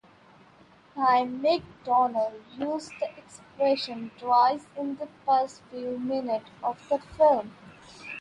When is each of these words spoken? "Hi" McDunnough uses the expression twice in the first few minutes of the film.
"Hi" 0.95 1.27
McDunnough 1.27 2.33
uses 2.57 2.89
the 2.99 3.07
expression 3.19 4.09
twice 4.17 4.65
in 4.75 4.95
the 4.95 5.07
first 5.27 5.61
few 5.69 5.99
minutes 5.99 6.49
of 6.63 6.79
the 6.89 6.97
film. 6.97 7.51